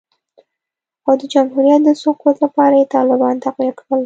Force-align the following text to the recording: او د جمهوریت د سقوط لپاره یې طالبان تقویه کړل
او 1.07 1.13
د 1.19 1.23
جمهوریت 1.33 1.81
د 1.85 1.89
سقوط 2.03 2.35
لپاره 2.45 2.75
یې 2.79 2.91
طالبان 2.95 3.35
تقویه 3.45 3.73
کړل 3.79 3.99